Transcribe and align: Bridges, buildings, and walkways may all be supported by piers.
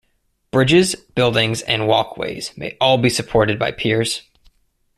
Bridges, 0.49 0.95
buildings, 0.95 1.61
and 1.61 1.87
walkways 1.87 2.57
may 2.57 2.75
all 2.81 2.97
be 2.97 3.07
supported 3.11 3.59
by 3.59 3.71
piers. 3.71 4.23